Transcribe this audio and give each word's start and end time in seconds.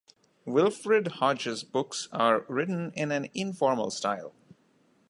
Wilfrid 0.45 1.07
Hodges' 1.19 1.63
books 1.63 2.09
are 2.11 2.43
written 2.49 2.91
in 2.95 3.11
an 3.11 3.27
informal 3.35 3.91
style. 3.91 4.33